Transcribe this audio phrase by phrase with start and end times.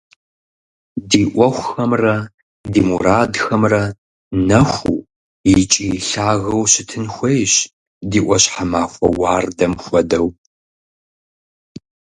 [1.09, 2.15] Ди ӏуэхухэмрэ
[2.71, 3.83] ди мурадхэмрэ
[4.47, 4.99] нэхуу
[5.59, 7.53] икӏи лъагэу щытын хуейщ,
[8.09, 10.27] ди ӏуащхьэмахуэ уардэм хуэдэу.